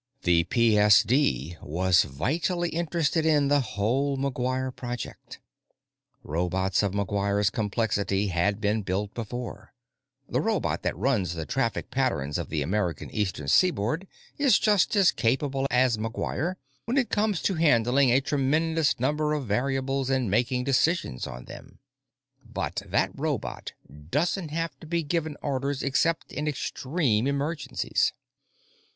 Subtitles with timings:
[0.23, 5.39] The PSD was vitally interested in the whole McGuire project.
[6.23, 9.75] Robots of McGuire's complexity had been built before;
[10.27, 14.07] the robot that runs the traffic patterns of the American Eastern Seaboard
[14.39, 16.55] is just as capable as McGuire
[16.85, 21.77] when it comes to handling a tremendous number of variables and making decisions on them.
[22.43, 28.13] But that robot didn't have to be given orders except in extreme emergencies.